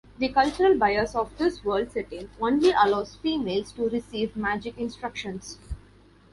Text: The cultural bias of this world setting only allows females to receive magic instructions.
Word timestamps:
The 0.17 0.29
cultural 0.29 0.75
bias 0.79 1.13
of 1.13 1.37
this 1.37 1.63
world 1.63 1.91
setting 1.91 2.27
only 2.41 2.71
allows 2.71 3.17
females 3.17 3.71
to 3.73 3.87
receive 3.87 4.35
magic 4.35 4.79
instructions. 4.79 5.59